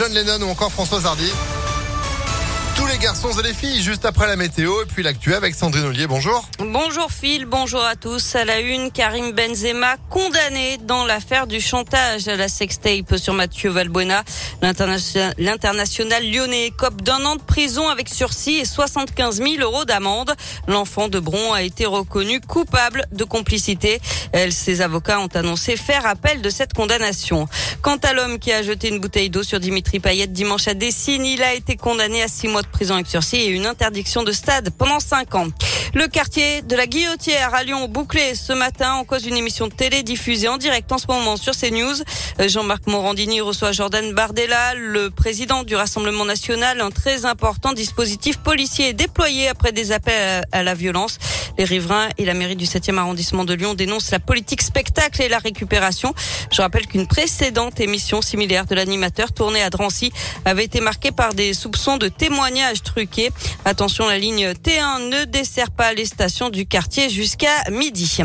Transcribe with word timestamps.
John 0.00 0.12
Lennon 0.12 0.46
ou 0.46 0.50
encore 0.50 0.70
François 0.70 1.04
Hardy. 1.04 1.28
Les 2.90 2.96
garçons 2.96 3.38
et 3.38 3.42
les 3.42 3.52
filles, 3.52 3.82
juste 3.82 4.06
après 4.06 4.26
la 4.26 4.36
météo 4.36 4.82
et 4.82 4.86
puis 4.86 5.02
l'actu 5.02 5.34
avec 5.34 5.54
Sandrine 5.54 5.84
Ollier. 5.84 6.06
Bonjour. 6.06 6.48
Bonjour 6.58 7.12
Phil, 7.12 7.44
bonjour 7.44 7.84
à 7.84 7.96
tous. 7.96 8.34
À 8.34 8.46
la 8.46 8.60
une, 8.60 8.90
Karim 8.90 9.32
Benzema 9.32 9.96
condamné 10.08 10.78
dans 10.78 11.04
l'affaire 11.04 11.46
du 11.46 11.60
chantage 11.60 12.28
à 12.28 12.36
la 12.36 12.48
sextape 12.48 13.16
sur 13.16 13.34
Mathieu 13.34 13.68
Valbuena. 13.68 14.24
L'international 14.62 16.24
lyonnais 16.24 16.72
cope 16.78 17.02
d'un 17.02 17.22
an 17.26 17.36
de 17.36 17.42
prison 17.42 17.88
avec 17.88 18.08
sursis 18.08 18.56
et 18.56 18.64
75 18.64 19.36
000 19.36 19.56
euros 19.60 19.84
d'amende. 19.84 20.32
L'enfant 20.66 21.08
de 21.08 21.20
Bron 21.20 21.52
a 21.52 21.62
été 21.62 21.84
reconnu 21.84 22.40
coupable 22.40 23.04
de 23.12 23.24
complicité. 23.24 24.00
ses 24.50 24.80
avocats 24.80 25.20
ont 25.20 25.28
annoncé 25.34 25.76
faire 25.76 26.06
appel 26.06 26.40
de 26.40 26.48
cette 26.48 26.72
condamnation. 26.72 27.48
Quant 27.82 27.98
à 27.98 28.14
l'homme 28.14 28.38
qui 28.38 28.50
a 28.50 28.62
jeté 28.62 28.88
une 28.88 28.98
bouteille 28.98 29.28
d'eau 29.28 29.42
sur 29.42 29.60
Dimitri 29.60 30.00
Payet 30.00 30.26
dimanche 30.26 30.68
à 30.68 30.74
Dessine, 30.74 31.26
il 31.26 31.42
a 31.42 31.52
été 31.52 31.76
condamné 31.76 32.22
à 32.22 32.28
six 32.28 32.48
mois 32.48 32.62
de 32.62 32.66
prison 32.66 32.77
avec 32.80 33.08
sursis 33.08 33.36
et 33.36 33.46
une 33.48 33.66
interdiction 33.66 34.22
de 34.22 34.30
stade 34.30 34.70
pendant 34.70 35.00
cinq 35.00 35.34
ans. 35.34 35.48
Le 35.94 36.06
quartier 36.06 36.62
de 36.62 36.76
la 36.76 36.86
Guillotière 36.86 37.54
à 37.54 37.64
Lyon 37.64 37.88
bouclé 37.88 38.34
ce 38.34 38.52
matin 38.52 38.92
en 38.94 39.04
cause 39.04 39.22
d'une 39.22 39.36
émission 39.36 39.66
de 39.66 39.72
télé 39.72 40.02
diffusée 40.02 40.48
en 40.48 40.58
direct 40.58 40.90
en 40.92 40.98
ce 40.98 41.06
moment 41.08 41.36
sur 41.36 41.54
CNews. 41.56 41.96
Euh, 42.40 42.48
Jean-Marc 42.48 42.86
Morandini 42.86 43.40
reçoit 43.40 43.72
Jordan 43.72 44.12
Bardella, 44.12 44.74
le 44.74 45.10
président 45.10 45.64
du 45.64 45.74
Rassemblement 45.74 46.24
national. 46.24 46.80
Un 46.80 46.90
très 46.90 47.24
important 47.24 47.72
dispositif 47.72 48.38
policier 48.38 48.92
déployé 48.92 49.48
après 49.48 49.72
des 49.72 49.90
appels 49.90 50.44
à 50.52 50.62
la 50.62 50.74
violence. 50.74 51.18
Les 51.58 51.64
riverains 51.64 52.08
et 52.18 52.24
la 52.24 52.34
mairie 52.34 52.54
du 52.54 52.66
7e 52.66 52.98
arrondissement 52.98 53.44
de 53.44 53.52
Lyon 53.52 53.74
dénoncent 53.74 54.12
la 54.12 54.20
politique 54.20 54.62
spectacle 54.62 55.20
et 55.22 55.28
la 55.28 55.38
récupération. 55.38 56.14
Je 56.52 56.62
rappelle 56.62 56.86
qu'une 56.86 57.08
précédente 57.08 57.80
émission 57.80 58.22
similaire 58.22 58.64
de 58.64 58.76
l'animateur 58.76 59.32
tournée 59.32 59.60
à 59.60 59.68
Drancy 59.68 60.12
avait 60.44 60.64
été 60.64 60.80
marquée 60.80 61.10
par 61.10 61.34
des 61.34 61.54
soupçons 61.54 61.96
de 61.96 62.06
témoignages 62.06 62.84
truqués. 62.84 63.30
Attention, 63.64 64.06
la 64.06 64.18
ligne 64.18 64.52
T1 64.52 65.08
ne 65.08 65.24
dessert 65.24 65.72
pas 65.72 65.92
les 65.94 66.04
stations 66.04 66.48
du 66.48 66.64
quartier 66.64 67.10
jusqu'à 67.10 67.68
midi. 67.72 68.18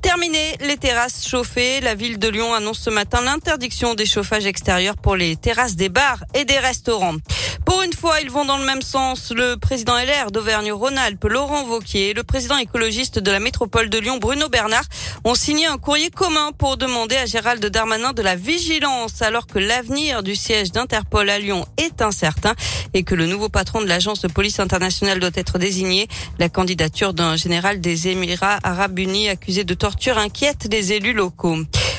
Terminé 0.00 0.56
les 0.60 0.78
terrasses 0.78 1.28
chauffées, 1.28 1.82
la 1.82 1.94
ville 1.94 2.18
de 2.18 2.28
Lyon 2.28 2.54
annonce 2.54 2.78
ce 2.78 2.88
matin 2.88 3.20
l'interdiction 3.20 3.94
des 3.94 4.06
chauffages 4.06 4.46
extérieurs 4.46 4.96
pour 4.96 5.14
les 5.14 5.36
terrasses 5.36 5.76
des 5.76 5.90
bars 5.90 6.24
et 6.32 6.46
des 6.46 6.58
restaurants. 6.58 7.16
Pour 7.68 7.82
une 7.82 7.92
fois, 7.92 8.22
ils 8.22 8.30
vont 8.30 8.46
dans 8.46 8.56
le 8.56 8.64
même 8.64 8.80
sens. 8.80 9.30
Le 9.30 9.56
président 9.56 9.92
LR 9.98 10.30
d'Auvergne-Rhône-Alpes, 10.30 11.22
Laurent 11.24 11.64
Vauquier, 11.64 12.08
et 12.08 12.14
le 12.14 12.22
président 12.22 12.56
écologiste 12.56 13.18
de 13.18 13.30
la 13.30 13.40
métropole 13.40 13.90
de 13.90 13.98
Lyon, 13.98 14.16
Bruno 14.16 14.48
Bernard, 14.48 14.86
ont 15.24 15.34
signé 15.34 15.66
un 15.66 15.76
courrier 15.76 16.08
commun 16.08 16.52
pour 16.56 16.78
demander 16.78 17.16
à 17.16 17.26
Gérald 17.26 17.62
Darmanin 17.66 18.14
de 18.14 18.22
la 18.22 18.36
vigilance 18.36 19.20
alors 19.20 19.46
que 19.46 19.58
l'avenir 19.58 20.22
du 20.22 20.34
siège 20.34 20.72
d'Interpol 20.72 21.28
à 21.28 21.38
Lyon 21.38 21.66
est 21.76 22.00
incertain 22.00 22.54
et 22.94 23.02
que 23.02 23.14
le 23.14 23.26
nouveau 23.26 23.50
patron 23.50 23.82
de 23.82 23.86
l'agence 23.86 24.22
de 24.22 24.28
police 24.28 24.60
internationale 24.60 25.20
doit 25.20 25.28
être 25.34 25.58
désigné. 25.58 26.08
La 26.38 26.48
candidature 26.48 27.12
d'un 27.12 27.36
général 27.36 27.82
des 27.82 28.08
Émirats 28.08 28.60
arabes 28.62 28.98
unis 28.98 29.28
accusé 29.28 29.64
de 29.64 29.74
torture 29.74 30.16
inquiète 30.16 30.68
les 30.72 30.94
élus 30.94 31.12
locaux. 31.12 31.58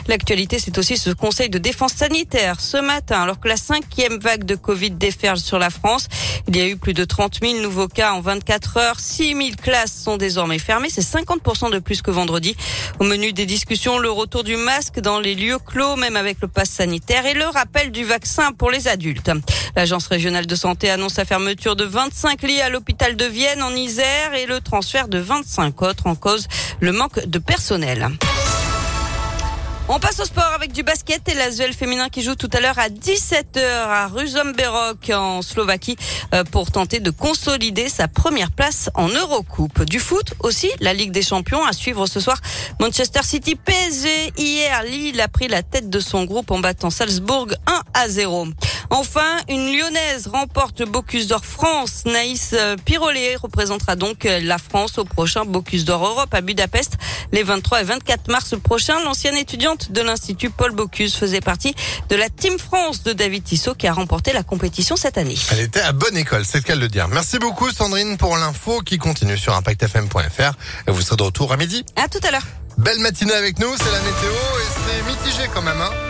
L'actualité, 0.10 0.58
c'est 0.58 0.76
aussi 0.80 0.98
ce 0.98 1.12
conseil 1.12 1.52
de 1.52 1.60
défense 1.60 1.94
sanitaire 1.94 2.62
ce 2.62 2.78
matin, 2.78 3.22
alors 3.22 3.40
que 3.40 3.48
la 3.48 3.58
cinquième 3.58 4.18
vague 4.18 4.44
de 4.44 4.56
Covid 4.56 4.90
déferle 4.90 5.38
sur 5.38 5.60
la 5.60 5.70
France. 5.70 6.08
Il 6.48 6.58
y 6.58 6.62
a 6.62 6.68
eu 6.68 6.78
plus 6.78 6.96
de 6.96 7.06
30 7.06 7.38
000 7.44 7.62
nouveaux 7.62 7.88
cas 7.88 8.14
en 8.14 8.20
24 8.20 8.78
heures. 8.78 9.00
6 9.00 9.36
000 9.36 9.50
classes 9.62 9.94
sont 9.94 10.18
désormais 10.18 10.58
fermées. 10.58 10.90
C'est 10.90 11.02
50% 11.02 11.72
de 11.72 11.78
plus 11.78 12.02
que 12.02 12.10
vendredi. 12.10 12.56
Au 13.00 13.04
menu 13.04 13.34
des 13.34 13.46
discussions, 13.46 14.00
le 14.00 14.10
retour 14.10 14.44
du 14.44 14.58
masque 14.58 15.00
dans 15.00 15.20
les 15.20 15.36
lieux 15.36 15.60
clos, 15.60 15.96
même 15.96 16.16
avec 16.16 16.42
le 16.42 16.48
pass 16.48 16.72
sanitaire 16.72 17.28
et 17.28 17.36
le 17.36 17.46
rappel 17.46 17.92
du 17.92 18.04
vaccin 18.04 18.52
pour 18.52 18.72
les 18.72 18.88
adultes. 18.88 19.30
L'agence 19.76 20.08
régionale 20.08 20.48
de 20.48 20.56
santé 20.56 20.90
annonce 20.90 21.18
la 21.18 21.26
fermeture 21.26 21.76
de 21.76 21.86
25 21.86 22.42
lits 22.42 22.62
à 22.62 22.70
l'hôpital 22.70 23.16
de 23.16 23.26
Vienne 23.26 23.62
en 23.62 23.76
Isère 23.76 24.34
et 24.34 24.48
le 24.48 24.60
transfert 24.60 25.08
de 25.08 25.20
25 25.20 25.80
autres 25.84 26.08
en 26.08 26.16
cause 26.16 26.48
le 26.80 26.94
manque 26.94 27.24
de 27.28 27.38
personnel. 27.38 28.10
On 29.92 29.98
passe 29.98 30.20
au 30.20 30.26
sport 30.26 30.52
avec 30.54 30.72
du 30.72 30.84
basket 30.84 31.28
et 31.30 31.34
l'Asvel 31.34 31.74
féminin 31.74 32.10
qui 32.10 32.22
joue 32.22 32.36
tout 32.36 32.50
à 32.54 32.60
l'heure 32.60 32.78
à 32.78 32.90
17h 32.90 33.58
à 33.60 34.06
Ruzomberok 34.06 35.10
en 35.10 35.42
Slovaquie 35.42 35.96
euh, 36.32 36.44
pour 36.44 36.70
tenter 36.70 37.00
de 37.00 37.10
consolider 37.10 37.90
sa 37.90 38.08
première 38.08 38.52
place 38.52 38.92
en 38.94 39.08
Eurocoupe. 39.08 39.86
Du 39.86 40.00
foot 40.00 40.36
aussi, 40.42 40.70
la 40.80 40.94
Ligue 40.94 41.10
des 41.10 41.24
Champions 41.24 41.66
à 41.66 41.74
suivre 41.74 42.06
ce 42.06 42.20
soir. 42.20 42.38
Manchester 42.80 43.24
City 43.24 43.56
PSG 43.56 44.34
hier, 44.38 44.84
Lille 44.84 45.20
a 45.22 45.28
pris 45.28 45.48
la 45.48 45.64
tête 45.64 45.90
de 45.90 46.00
son 46.00 46.24
groupe 46.24 46.52
en 46.52 46.60
battant 46.60 46.92
Salzbourg 46.92 47.48
1 47.66 47.82
à 47.96 48.08
0. 48.08 48.46
Enfin, 48.92 49.38
une 49.48 49.72
lyonnaise 49.72 50.28
remporte 50.28 50.80
le 50.80 50.88
Bocuse 50.88 51.28
d'Or 51.28 51.46
France. 51.46 52.04
Naïs 52.06 52.52
euh, 52.54 52.76
Pirolet 52.84 53.36
représentera 53.36 53.96
donc 53.96 54.26
euh, 54.26 54.40
la 54.42 54.58
France 54.58 54.98
au 54.98 55.06
prochain 55.06 55.46
Bocuse 55.46 55.86
d'Or 55.86 56.06
Europe 56.06 56.34
à 56.34 56.42
Budapest 56.42 56.94
les 57.32 57.44
23 57.44 57.82
et 57.82 57.84
24 57.84 58.32
mars 58.32 58.56
prochains. 58.62 59.00
L'ancienne 59.04 59.38
étudiante 59.38 59.92
de 59.92 60.02
l'Institut 60.02 60.50
Paul 60.50 60.72
Bocuse 60.72 61.16
faisait 61.16 61.40
partie 61.40 61.76
de 62.10 62.16
la 62.16 62.30
Team 62.30 62.58
France 62.58 63.04
de 63.04 63.14
David 63.14 63.44
Tissot 63.44 63.76
qui 63.76 63.86
a 63.86 63.94
remporté 63.94 64.34
la 64.34 64.42
compétition 64.42 64.96
cette 64.96 65.20
année. 65.20 65.36
Elle 65.52 65.62
était 65.62 65.82
à 65.82 65.92
bonne 65.92 66.18
école, 66.18 66.44
c'est 66.44 66.58
le 66.58 66.64
cas 66.64 66.76
de 66.76 66.82
le 66.82 66.88
dire. 66.88 67.08
Merci 67.10 67.38
beaucoup 67.38 67.70
Sandrine 67.70 68.18
pour 68.18 68.38
l'info 68.38 68.82
qui 68.82 68.98
continue 68.98 69.38
sur 69.38 69.54
impactfm.fr 69.56 70.54
et 70.88 70.92
vous 70.92 71.02
serez 71.02 71.16
de 71.16 71.24
retour 71.24 71.54
à 71.54 71.58
midi. 71.58 71.86
À 71.96 72.08
tout 72.08 72.20
à 72.28 72.32
l'heure. 72.32 72.48
Belle 72.78 73.00
matinée 73.00 73.34
avec 73.34 73.60
nous, 73.60 73.70
c'est 73.78 73.92
la 73.92 74.00
météo 74.00 74.32
et 74.32 74.68
c'est 74.88 75.12
mitigé 75.12 75.50
quand 75.54 75.62
même. 75.62 75.80
Hein 75.80 76.09